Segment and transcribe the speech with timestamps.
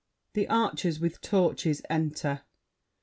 [0.33, 2.41] [The Archers with torches enter.